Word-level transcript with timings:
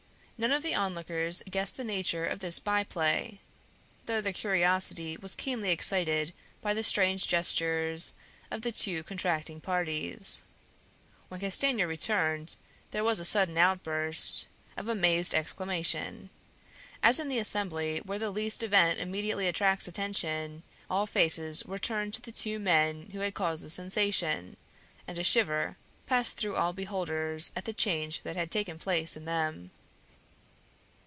None 0.37 0.51
of 0.53 0.63
the 0.63 0.73
onlookers 0.73 1.43
guessed 1.47 1.77
the 1.77 1.83
nature 1.83 2.25
of 2.25 2.39
this 2.39 2.57
by 2.57 2.83
play, 2.83 3.41
though 4.07 4.21
their 4.21 4.33
curiosity 4.33 5.15
was 5.15 5.35
keenly 5.35 5.69
excited 5.69 6.33
by 6.63 6.73
the 6.73 6.81
strange 6.81 7.27
gestures 7.27 8.15
of 8.49 8.63
the 8.63 8.71
two 8.71 9.03
contracting 9.03 9.61
parties. 9.61 10.41
When 11.29 11.41
Castanier 11.41 11.85
returned, 11.87 12.55
there 12.89 13.03
was 13.03 13.19
a 13.19 13.23
sudden 13.23 13.55
outburst 13.55 14.47
of 14.75 14.87
amazed 14.87 15.35
exclamation. 15.35 16.31
As 17.03 17.19
in 17.19 17.29
the 17.29 17.37
Assembly 17.37 17.99
where 17.99 18.17
the 18.17 18.31
least 18.31 18.63
event 18.63 18.97
immediately 18.97 19.47
attracts 19.47 19.87
attention, 19.87 20.63
all 20.89 21.05
faces 21.05 21.65
were 21.65 21.77
turned 21.77 22.15
to 22.15 22.21
the 22.23 22.31
two 22.31 22.57
men 22.57 23.11
who 23.13 23.19
had 23.19 23.35
caused 23.35 23.63
the 23.63 23.69
sensation, 23.69 24.57
and 25.07 25.19
a 25.19 25.23
shiver 25.23 25.77
passed 26.07 26.37
through 26.39 26.55
all 26.55 26.73
beholders 26.73 27.51
at 27.55 27.65
the 27.65 27.73
change 27.73 28.23
that 28.23 28.35
had 28.35 28.49
taken 28.49 28.79
place 28.79 29.15
in 29.15 29.25
them. 29.25 29.69